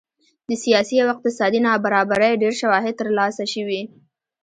[0.47, 3.81] د سیاسي او اقتصادي نابرابرۍ ډېر شواهد ترلاسه شوي